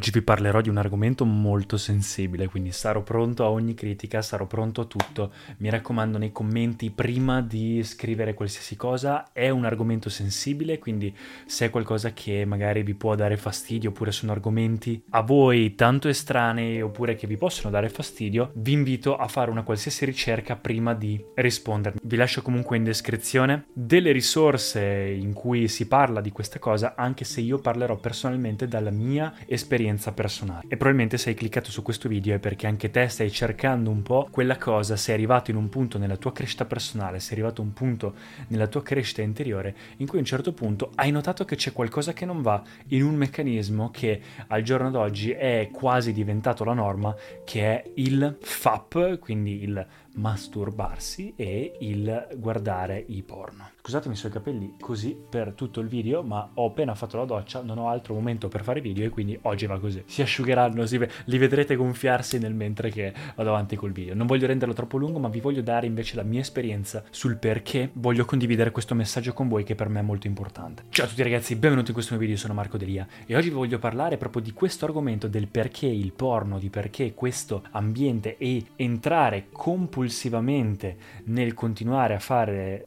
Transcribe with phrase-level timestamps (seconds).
[0.00, 4.46] Oggi vi parlerò di un argomento molto sensibile, quindi sarò pronto a ogni critica, sarò
[4.46, 5.32] pronto a tutto.
[5.58, 11.14] Mi raccomando nei commenti prima di scrivere qualsiasi cosa, è un argomento sensibile, quindi
[11.44, 16.08] se è qualcosa che magari vi può dare fastidio oppure sono argomenti a voi tanto
[16.08, 20.94] estranei oppure che vi possono dare fastidio, vi invito a fare una qualsiasi ricerca prima
[20.94, 21.98] di rispondermi.
[22.02, 27.24] Vi lascio comunque in descrizione delle risorse in cui si parla di questa cosa, anche
[27.24, 30.64] se io parlerò personalmente dalla mia esperienza esperienza personale.
[30.64, 34.02] E probabilmente se hai cliccato su questo video è perché anche te stai cercando un
[34.02, 37.64] po' quella cosa, sei arrivato in un punto nella tua crescita personale, sei arrivato a
[37.64, 38.14] un punto
[38.48, 42.12] nella tua crescita interiore in cui a un certo punto hai notato che c'è qualcosa
[42.12, 47.14] che non va in un meccanismo che al giorno d'oggi è quasi diventato la norma,
[47.44, 53.70] che è il FAP, quindi il masturbarsi e il guardare i porno.
[53.82, 57.78] Scusatemi i capelli così per tutto il video, ma ho appena fatto la doccia, non
[57.78, 60.02] ho altro momento per fare video e quindi oggi va così.
[60.04, 64.14] Si asciugheranno, si li vedrete gonfiarsi nel mentre che vado avanti col video.
[64.14, 67.88] Non voglio renderlo troppo lungo, ma vi voglio dare invece la mia esperienza sul perché
[67.94, 70.84] voglio condividere questo messaggio con voi che per me è molto importante.
[70.90, 73.54] Ciao a tutti ragazzi, benvenuti in questo nuovo video, sono Marco Delia e oggi vi
[73.54, 78.62] voglio parlare proprio di questo argomento del perché il porno, di perché questo ambiente e
[78.76, 82.84] entrare compulsivamente nel continuare a fare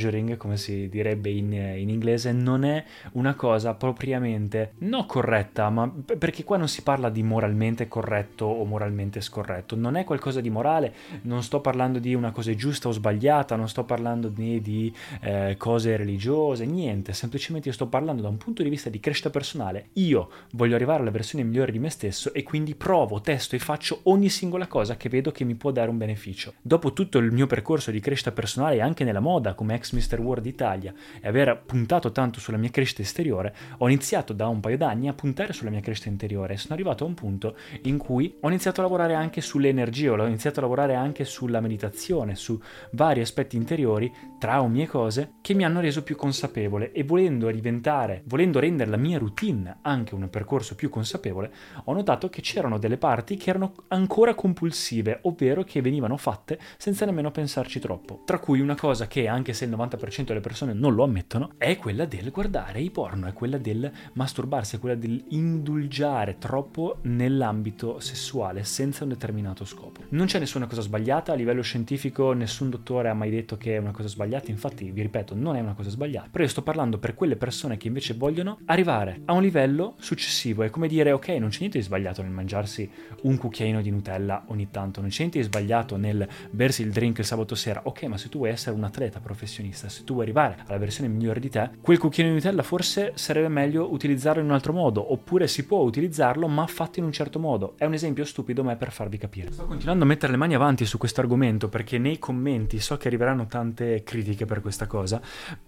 [0.00, 5.92] self-pleasuring, come si direbbe in, in, inglese, non è una cosa propriamente non corretta, ma
[6.18, 10.50] perché qua non si parla di moralmente corretto o moralmente scorretto, non è qualcosa di
[10.50, 14.92] morale, non sto parlando di una cosa giusta o sbagliata, non sto parlando né di
[15.20, 19.30] eh, cose religiose, niente, semplicemente io sto parlando da un punto di vista di crescita
[19.30, 19.88] personale.
[19.94, 24.00] Io voglio arrivare alla versione migliore di me stesso e quindi provo, testo e faccio
[24.04, 26.54] ogni singola cosa che vedo che mi può dare un beneficio.
[26.62, 30.20] Dopo tutto il mio percorso di crescita personale anche nella moda come ex Mr.
[30.20, 34.76] World Italia e aver puntato tanto sulla mia crescita esteriore, ho iniziato da un paio
[34.76, 38.36] d'anni a puntare sulla mia crescita interiore e sono arrivato a un punto in cui
[38.40, 42.60] ho iniziato a lavorare anche sulle energie, ho iniziato a lavorare anche sulla meditazione, su
[42.92, 48.22] vari aspetti interiori, traumi e cose che mi hanno reso più consapevole e volendo diventare,
[48.26, 51.52] volendo rendere la mia routine anche un percorso più consapevole,
[51.84, 57.04] ho notato che c'erano delle parti che erano ancora compulsive, ovvero che venivano fatte senza
[57.04, 58.22] nemmeno pensarci troppo.
[58.24, 61.76] Tra cui una cosa che, anche se il 90% delle persone non lo ammettono, è
[61.76, 68.64] quella del guardare i porno, è quella del masturbarsi, è quella dell'indulgiare troppo nell'ambito sessuale
[68.64, 70.02] senza un determinato scopo.
[70.10, 73.78] Non c'è nessuna cosa sbagliata, a livello scientifico nessun dottore ha mai detto che è
[73.78, 76.98] una cosa sbagliata, infatti vi ripeto non è una cosa sbagliata, però io sto parlando
[76.98, 81.28] per quelle persone che invece vogliono arrivare a un livello successivo, è come dire ok
[81.28, 82.88] non c'è niente di sbagliato nel mangiarsi
[83.22, 87.18] un cucchiaino di Nutella ogni tanto, non c'è niente di sbagliato nel bersi il drink
[87.18, 90.24] il sabato sera, ok, ma se tu vuoi essere un atleta professionista, se tu vuoi
[90.24, 94.48] arrivare alla versione migliore di te, quel cucchiaino di Nutella forse sarebbe meglio utilizzarlo in
[94.48, 97.74] un altro modo, oppure si può utilizzarlo ma fatto in un certo modo.
[97.76, 99.52] È un esempio stupido, ma è per farvi capire.
[99.52, 103.08] Sto continuando a mettere le mani avanti su questo argomento perché nei commenti so che
[103.08, 105.20] arriveranno tante critiche per questa cosa,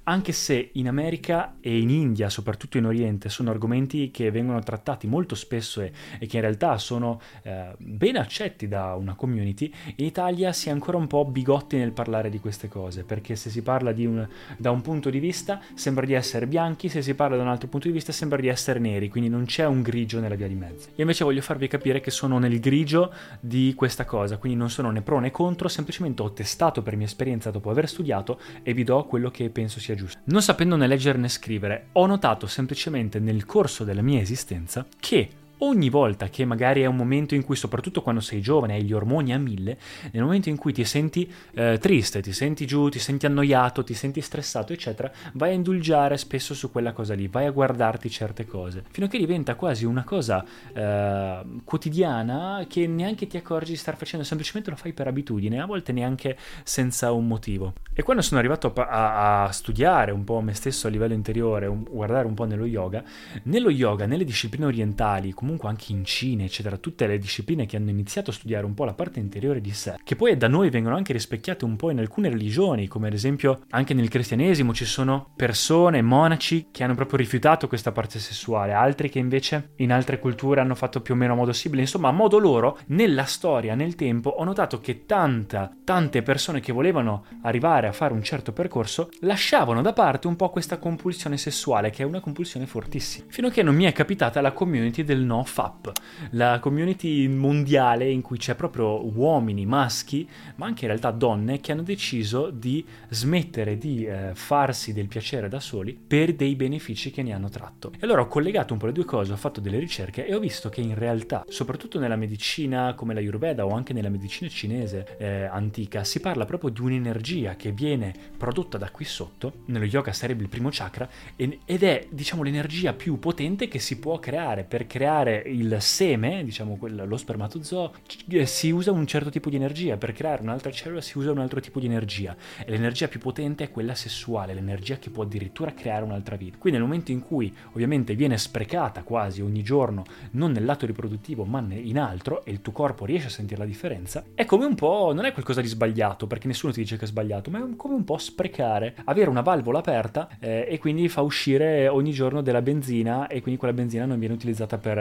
[0.04, 5.06] anche se in America e in India, soprattutto in Oriente, sono argomenti che vengono trattati
[5.06, 10.04] molto spesso e, e che in realtà sono eh, ben accetti da una community, in
[10.04, 13.62] Italia si è ancora un po' bigotti nel parlare di queste cose, perché se si
[13.62, 14.26] parla un,
[14.56, 17.68] da un punto di vista sembra di essere bianchi, se si parla da un altro
[17.68, 20.54] punto di vista sembra di essere neri, quindi non c'è un grigio nella via di
[20.54, 20.88] mezzo.
[20.90, 24.90] Io invece voglio farvi capire che sono nel grigio di questa cosa, quindi non sono
[24.90, 28.84] né pro né contro, semplicemente ho testato per mia esperienza dopo aver studiato e vi
[28.84, 30.18] do quello che penso sia giusto.
[30.24, 35.28] Non sapendo né leggere né scrivere, ho notato semplicemente nel corso della mia esistenza che
[35.62, 38.92] ogni volta che magari è un momento in cui, soprattutto quando sei giovane, hai gli
[38.92, 39.78] ormoni a mille,
[40.10, 43.94] nel momento in cui ti senti eh, triste, ti senti giù, ti senti annoiato, ti
[43.94, 48.46] senti stressato, eccetera, vai a indulgiare spesso su quella cosa lì, vai a guardarti certe
[48.46, 53.78] cose, fino a che diventa quasi una cosa eh, quotidiana che neanche ti accorgi di
[53.78, 57.74] star facendo, semplicemente lo fai per abitudine, a volte neanche senza un motivo.
[57.94, 61.84] E quando sono arrivato a, a studiare un po' me stesso a livello interiore, un,
[61.88, 63.02] guardare un po' nello yoga,
[63.44, 67.76] nello yoga, nelle discipline orientali, comunque comunque anche in Cina, eccetera, tutte le discipline che
[67.76, 70.70] hanno iniziato a studiare un po' la parte interiore di sé, che poi da noi
[70.70, 74.84] vengono anche rispecchiate un po' in alcune religioni, come ad esempio anche nel cristianesimo ci
[74.84, 80.18] sono persone, monaci, che hanno proprio rifiutato questa parte sessuale, altri che invece in altre
[80.18, 83.74] culture hanno fatto più o meno a modo simile, insomma a modo loro, nella storia,
[83.74, 88.52] nel tempo, ho notato che tanta, tante persone che volevano arrivare a fare un certo
[88.52, 93.48] percorso lasciavano da parte un po' questa compulsione sessuale, che è una compulsione fortissima, fino
[93.48, 95.92] a che non mi è capitata la community del no FAP,
[96.30, 101.72] la community mondiale in cui c'è proprio uomini, maschi, ma anche in realtà donne che
[101.72, 107.22] hanno deciso di smettere di eh, farsi del piacere da soli per dei benefici che
[107.22, 107.92] ne hanno tratto.
[107.92, 110.38] E allora ho collegato un po' le due cose, ho fatto delle ricerche e ho
[110.38, 115.16] visto che in realtà, soprattutto nella medicina come la Ayurveda o anche nella medicina cinese
[115.18, 120.12] eh, antica, si parla proprio di un'energia che viene prodotta da qui sotto, nello yoga
[120.12, 124.64] sarebbe il primo chakra, ed è diciamo l'energia più potente che si può creare.
[124.64, 127.92] Per creare il seme, diciamo lo spermatozoo,
[128.28, 131.38] eh, si usa un certo tipo di energia, per creare un'altra cellula si usa un
[131.38, 132.36] altro tipo di energia.
[132.64, 136.58] E l'energia più potente è quella sessuale, l'energia che può addirittura creare un'altra vita.
[136.58, 141.44] Quindi nel momento in cui ovviamente viene sprecata quasi ogni giorno, non nel lato riproduttivo
[141.44, 144.74] ma in altro, e il tuo corpo riesce a sentire la differenza, è come un
[144.74, 147.76] po', non è qualcosa di sbagliato, perché nessuno ti dice che è sbagliato, ma è
[147.76, 152.42] come un po' sprecare, avere una valvola aperta eh, e quindi fa uscire ogni giorno
[152.42, 154.98] della benzina e quindi quella benzina non viene utilizzata per,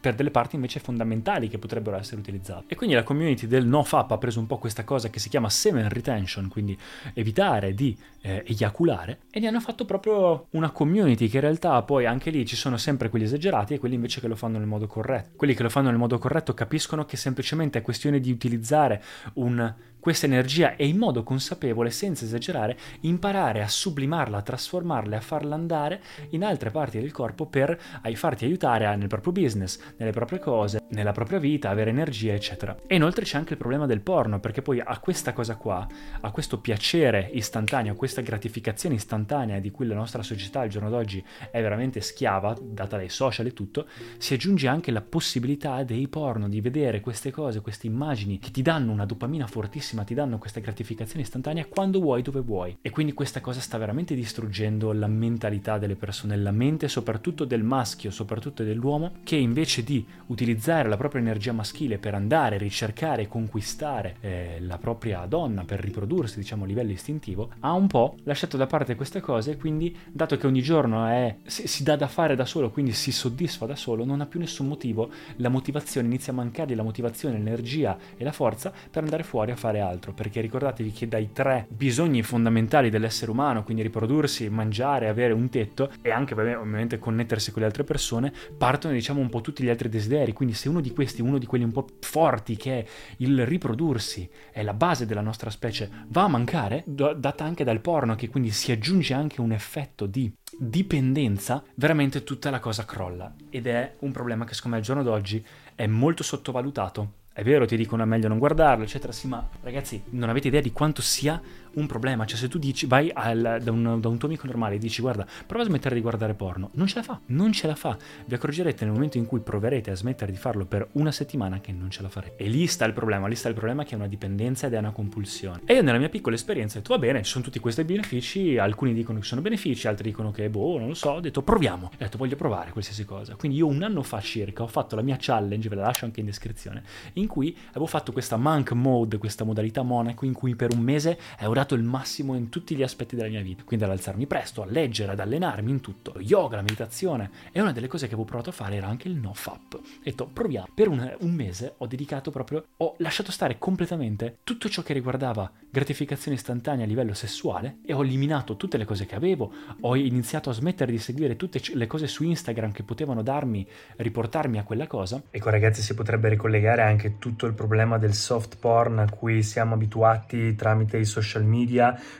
[0.00, 2.64] per delle parti invece fondamentali che potrebbero essere utilizzate.
[2.68, 5.48] E quindi la community del NoFap ha preso un po' questa cosa che si chiama
[5.48, 6.76] semen retention, quindi
[7.12, 12.06] evitare di eh, eiaculare, e ne hanno fatto proprio una community che in realtà poi
[12.06, 14.86] anche lì ci sono sempre quelli esagerati e quelli invece che lo fanno nel modo
[14.86, 15.36] corretto.
[15.36, 19.02] Quelli che lo fanno nel modo corretto capiscono che semplicemente è questione di utilizzare
[19.34, 19.74] un
[20.04, 25.54] questa energia e in modo consapevole, senza esagerare, imparare a sublimarla, a trasformarla, a farla
[25.54, 26.02] andare
[26.32, 27.80] in altre parti del corpo per
[28.12, 32.76] farti aiutare nel proprio business, nelle proprie cose, nella propria vita, avere energia, eccetera.
[32.86, 35.86] E inoltre c'è anche il problema del porno, perché poi a questa cosa qua,
[36.20, 40.90] a questo piacere istantaneo, a questa gratificazione istantanea di cui la nostra società al giorno
[40.90, 43.86] d'oggi è veramente schiava, data dai social e tutto,
[44.18, 48.60] si aggiunge anche la possibilità dei porno, di vedere queste cose, queste immagini che ti
[48.60, 52.76] danno una dopamina fortissima bellissima, ti danno questa gratificazione istantanea quando vuoi, dove vuoi.
[52.82, 57.62] E quindi questa cosa sta veramente distruggendo la mentalità delle persone, la mente soprattutto del
[57.62, 64.16] maschio, soprattutto dell'uomo, che invece di utilizzare la propria energia maschile per andare, ricercare conquistare
[64.20, 68.66] eh, la propria donna, per riprodursi, diciamo, a livello istintivo, ha un po' lasciato da
[68.66, 72.34] parte queste cose e quindi, dato che ogni giorno è, si, si dà da fare
[72.34, 76.32] da solo, quindi si soddisfa da solo, non ha più nessun motivo, la motivazione inizia
[76.32, 80.40] a mancargli la motivazione, l'energia e la forza per andare fuori a fare altro, perché
[80.40, 86.10] ricordatevi che dai tre bisogni fondamentali dell'essere umano, quindi riprodursi, mangiare, avere un tetto e
[86.10, 90.32] anche ovviamente connettersi con le altre persone, partono diciamo un po' tutti gli altri desideri,
[90.32, 92.86] quindi se uno di questi, uno di quelli un po' forti che è
[93.18, 98.14] il riprodursi, è la base della nostra specie, va a mancare, data anche dal porno,
[98.14, 103.66] che quindi si aggiunge anche un effetto di dipendenza, veramente tutta la cosa crolla ed
[103.66, 105.44] è un problema che secondo me al giorno d'oggi
[105.74, 107.22] è molto sottovalutato.
[107.36, 110.60] È vero, ti dicono è meglio non guardarlo, eccetera, sì, ma ragazzi, non avete idea
[110.60, 111.42] di quanto sia
[111.74, 112.24] un problema.
[112.24, 115.00] Cioè, se tu dici, vai al, da, un, da, un, tuo amico normale e dici,
[115.00, 117.96] guarda, prova a smettere di guardare porno, non ce la fa, non ce la fa.
[118.24, 121.72] Vi accorgerete nel momento in cui proverete a smettere di farlo per una settimana che
[121.72, 122.42] non ce la farete.
[122.42, 124.78] E lì sta il problema, lì sta il problema che è una dipendenza ed è
[124.78, 125.60] una compulsione.
[125.64, 128.58] E io nella mia piccola esperienza ho detto, va bene, ci sono tutti questi benefici,
[128.58, 131.86] alcuni dicono che sono benefici, altri dicono che, boh, non lo so, ho detto, proviamo.
[131.86, 133.34] Ho detto, voglio provare qualsiasi cosa.
[133.34, 136.20] Quindi io un anno fa circa ho fatto la mia challenge, ve la lascio anche
[136.20, 136.82] in descrizione,
[137.14, 141.18] in cui avevo fatto questa monk mode, questa modalità monaco, in cui per un mese
[141.42, 143.64] ho dato il massimo in tutti gli aspetti della mia vita.
[143.64, 146.14] Quindi ad alzarmi presto, a leggere, ad allenarmi in tutto.
[146.18, 147.30] Yoga, la meditazione.
[147.50, 149.74] E una delle cose che avevo provato a fare era anche il no fap.
[149.74, 150.68] Ho detto, proviamo.
[150.74, 155.50] Per un, un mese ho dedicato proprio, ho lasciato stare completamente tutto ciò che riguardava
[155.70, 159.52] gratificazione istantanea a livello sessuale e ho eliminato tutte le cose che avevo.
[159.80, 163.66] Ho iniziato a smettere di seguire tutte le cose su Instagram che potevano darmi,
[163.96, 165.22] riportarmi a quella cosa.
[165.30, 169.74] Ecco ragazzi, si potrebbe ricollegare anche tutto il problema del soft porn a cui siamo
[169.74, 171.53] abituati tramite i social media,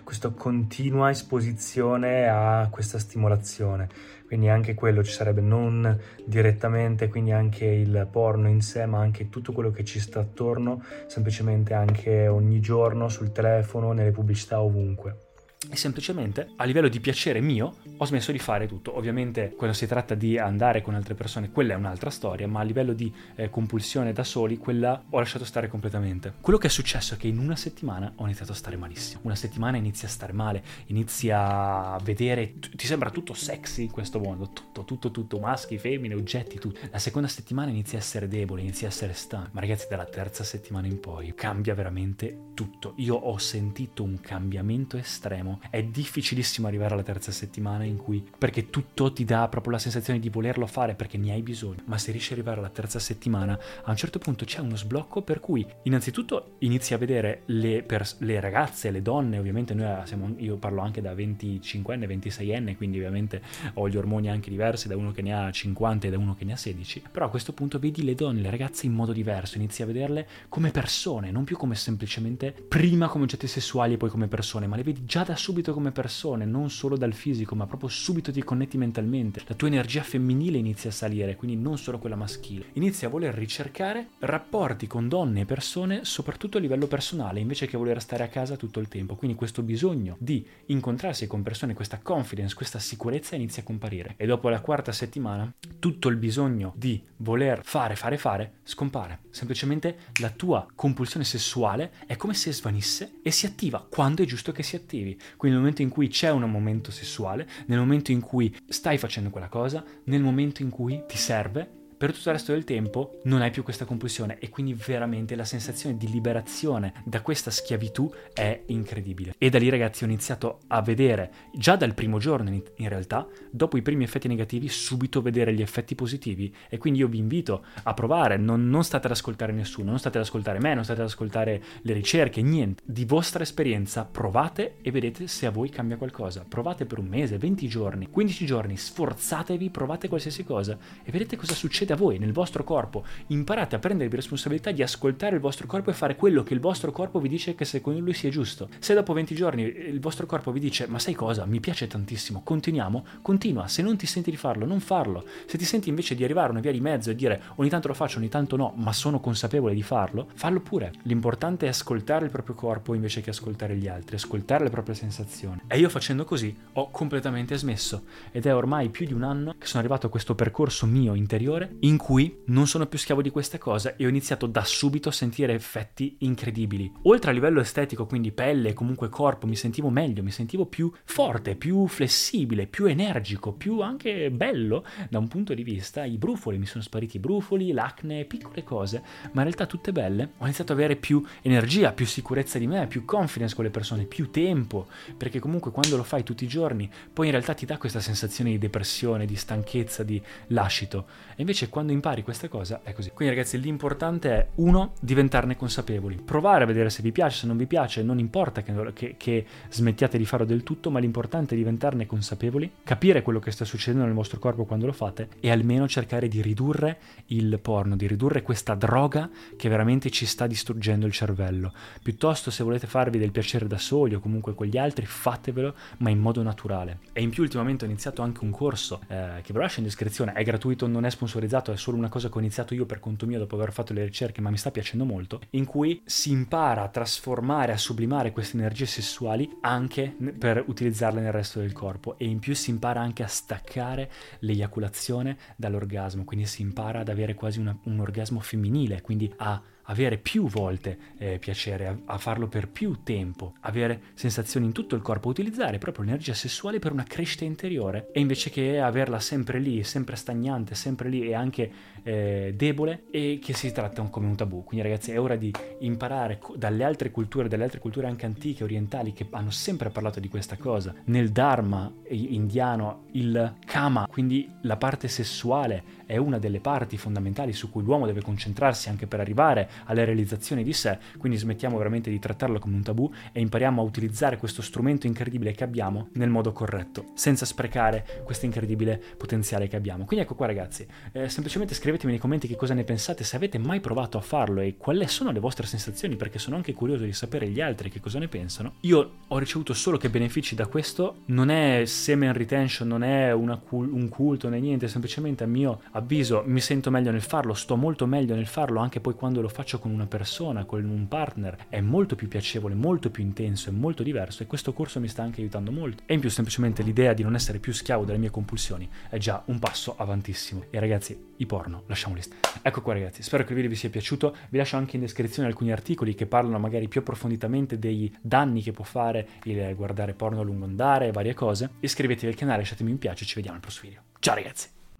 [0.04, 3.88] questa continua esposizione a questa stimolazione.
[4.26, 9.28] Quindi anche quello ci sarebbe non direttamente, quindi anche il porno in sé, ma anche
[9.28, 15.23] tutto quello che ci sta attorno, semplicemente anche ogni giorno sul telefono, nelle pubblicità ovunque.
[15.70, 18.96] E semplicemente a livello di piacere mio ho smesso di fare tutto.
[18.96, 22.62] Ovviamente quando si tratta di andare con altre persone, quella è un'altra storia, ma a
[22.62, 26.34] livello di eh, compulsione da soli, quella ho lasciato stare completamente.
[26.40, 29.20] Quello che è successo è che in una settimana ho iniziato a stare malissimo.
[29.24, 34.18] Una settimana inizia a stare male, inizia a vedere, ti sembra tutto sexy in questo
[34.18, 36.78] mondo, tutto, tutto, tutto, maschi, femmine, oggetti, tutto.
[36.90, 39.50] La seconda settimana inizia a essere debole, inizia a essere stanco.
[39.52, 42.94] Ma ragazzi, dalla terza settimana in poi cambia veramente tutto.
[42.96, 45.53] Io ho sentito un cambiamento estremo.
[45.70, 50.18] È difficilissimo arrivare alla terza settimana in cui, perché tutto ti dà proprio la sensazione
[50.18, 51.82] di volerlo fare perché ne hai bisogno.
[51.86, 55.22] Ma se riesci ad arrivare alla terza settimana, a un certo punto c'è uno sblocco
[55.22, 60.34] per cui innanzitutto inizi a vedere le, pers- le ragazze, le donne, ovviamente noi siamo,
[60.38, 63.42] io parlo anche da 25enne, 26enne, quindi ovviamente
[63.74, 66.44] ho gli ormoni anche diversi da uno che ne ha 50 e da uno che
[66.44, 69.56] ne ha 16, però a questo punto vedi le donne, le ragazze in modo diverso,
[69.56, 74.10] inizi a vederle come persone, non più come semplicemente prima come oggetti sessuali e poi
[74.10, 77.66] come persone, ma le vedi già da subito come persone, non solo dal fisico, ma
[77.66, 79.42] proprio subito ti connetti mentalmente.
[79.46, 82.68] La tua energia femminile inizia a salire, quindi non solo quella maschile.
[82.72, 87.76] Inizi a voler ricercare rapporti con donne e persone, soprattutto a livello personale, invece che
[87.76, 89.16] voler stare a casa tutto il tempo.
[89.16, 94.14] Quindi questo bisogno di incontrarsi con persone, questa confidence, questa sicurezza inizia a comparire.
[94.16, 99.18] E dopo la quarta settimana, tutto il bisogno di voler fare, fare, fare scompare.
[99.28, 104.50] Semplicemente la tua compulsione sessuale è come se svanisse e si attiva quando è giusto
[104.50, 105.20] che si attivi.
[105.36, 109.30] Quindi nel momento in cui c'è un momento sessuale, nel momento in cui stai facendo
[109.30, 113.40] quella cosa, nel momento in cui ti serve per tutto il resto del tempo non
[113.40, 118.62] hai più questa compulsione e quindi veramente la sensazione di liberazione da questa schiavitù è
[118.66, 119.34] incredibile.
[119.38, 123.76] E da lì ragazzi ho iniziato a vedere, già dal primo giorno in realtà, dopo
[123.76, 127.94] i primi effetti negativi, subito vedere gli effetti positivi e quindi io vi invito a
[127.94, 131.06] provare, non, non state ad ascoltare nessuno, non state ad ascoltare me, non state ad
[131.06, 132.82] ascoltare le ricerche, niente.
[132.84, 136.44] Di vostra esperienza provate e vedete se a voi cambia qualcosa.
[136.46, 141.54] Provate per un mese, 20 giorni, 15 giorni, sforzatevi, provate qualsiasi cosa e vedete cosa
[141.54, 143.04] succede a voi, nel vostro corpo.
[143.28, 146.90] Imparate a prendervi responsabilità di ascoltare il vostro corpo e fare quello che il vostro
[146.92, 148.68] corpo vi dice che secondo lui sia giusto.
[148.78, 152.42] Se dopo 20 giorni il vostro corpo vi dice ma sai cosa, mi piace tantissimo,
[152.42, 153.68] continuiamo, continua.
[153.68, 155.24] Se non ti senti di farlo, non farlo.
[155.46, 157.88] Se ti senti invece di arrivare a una via di mezzo e dire ogni tanto
[157.88, 160.92] lo faccio, ogni tanto no, ma sono consapevole di farlo, fallo pure.
[161.02, 165.60] L'importante è ascoltare il proprio corpo invece che ascoltare gli altri, ascoltare le proprie sensazioni.
[165.66, 169.66] E io facendo così ho completamente smesso ed è ormai più di un anno che
[169.66, 173.58] sono arrivato a questo percorso mio interiore in cui non sono più schiavo di queste
[173.58, 176.90] cose e ho iniziato da subito a sentire effetti incredibili.
[177.02, 180.90] Oltre a livello estetico, quindi pelle e comunque corpo, mi sentivo meglio, mi sentivo più
[181.04, 186.04] forte, più flessibile, più energico, più anche bello da un punto di vista.
[186.04, 189.02] I brufoli, mi sono spariti i brufoli, l'acne, piccole cose,
[189.32, 190.32] ma in realtà tutte belle.
[190.38, 194.04] Ho iniziato ad avere più energia, più sicurezza di me, più confidence con le persone,
[194.04, 197.78] più tempo, perché comunque quando lo fai tutti i giorni, poi in realtà ti dà
[197.78, 201.06] questa sensazione di depressione, di stanchezza, di lascito.
[201.36, 203.10] E invece quando impari questa cosa è così.
[203.10, 207.56] Quindi ragazzi l'importante è uno, diventarne consapevoli, provare a vedere se vi piace, se non
[207.56, 211.58] vi piace, non importa che, che, che smettiate di farlo del tutto, ma l'importante è
[211.58, 215.88] diventarne consapevoli, capire quello che sta succedendo nel vostro corpo quando lo fate e almeno
[215.88, 221.12] cercare di ridurre il porno, di ridurre questa droga che veramente ci sta distruggendo il
[221.12, 221.72] cervello.
[222.02, 226.10] Piuttosto se volete farvi del piacere da soli o comunque con gli altri, fatevelo, ma
[226.10, 226.98] in modo naturale.
[227.12, 229.86] E in più ultimamente ho iniziato anche un corso eh, che ve lo lascio in
[229.86, 233.00] descrizione, è gratuito, non è sponsorizzato, è solo una cosa che ho iniziato io per
[233.00, 236.30] conto mio dopo aver fatto le ricerche, ma mi sta piacendo molto, in cui si
[236.30, 242.16] impara a trasformare, a sublimare queste energie sessuali anche per utilizzarle nel resto del corpo.
[242.18, 247.34] E in più si impara anche a staccare l'eiaculazione dall'orgasmo, quindi si impara ad avere
[247.34, 252.46] quasi una, un orgasmo femminile, quindi a avere più volte eh, piacere, a, a, farlo
[252.46, 257.04] per più tempo, avere sensazioni in tutto il corpo, utilizzare proprio l'energia sessuale per una
[257.04, 261.70] crescita interiore e invece che averla sempre lì, sempre stagnante, sempre lì e anche
[262.02, 264.64] eh, debole e che si tratta come un tabù.
[264.64, 269.12] Quindi ragazzi è ora di imparare dalle altre culture, dalle altre culture anche antiche, orientali,
[269.12, 270.94] che hanno sempre parlato di questa cosa.
[271.04, 277.70] Nel Dharma indiano il kama, quindi la parte sessuale, è una delle parti fondamentali su
[277.70, 282.18] cui l'uomo deve concentrarsi anche per arrivare alla realizzazione di sé, quindi smettiamo veramente di
[282.18, 286.52] trattarlo come un tabù e impariamo a utilizzare questo strumento incredibile che abbiamo nel modo
[286.52, 290.04] corretto, senza sprecare questo incredibile potenziale che abbiamo.
[290.04, 293.58] Quindi ecco qua ragazzi, eh, semplicemente scrivetemi nei commenti che cosa ne pensate, se avete
[293.58, 297.12] mai provato a farlo e quali sono le vostre sensazioni, perché sono anche curioso di
[297.12, 298.74] sapere gli altri che cosa ne pensano.
[298.80, 303.34] Io ho ricevuto solo che benefici da questo, non è semen retention, non è
[303.66, 307.76] cul- un culto né niente, semplicemente a mio avviso mi sento meglio nel farlo, sto
[307.76, 311.08] molto meglio nel farlo anche poi quando lo faccio faccio con una persona, con un
[311.08, 315.08] partner, è molto più piacevole, molto più intenso e molto diverso e questo corso mi
[315.08, 316.02] sta anche aiutando molto.
[316.04, 319.42] E in più semplicemente l'idea di non essere più schiavo delle mie compulsioni è già
[319.46, 320.64] un passo avantissimo.
[320.68, 322.40] E ragazzi, i porno, lasciamoli stare.
[322.60, 325.48] Ecco qua ragazzi, spero che il video vi sia piaciuto, vi lascio anche in descrizione
[325.48, 330.40] alcuni articoli che parlano magari più approfonditamente dei danni che può fare il guardare porno
[330.40, 331.70] a lungo andare e varie cose.
[331.80, 334.02] Iscrivetevi al canale, lasciatemi un piace, ci vediamo al prossimo video.
[334.18, 334.83] Ciao ragazzi!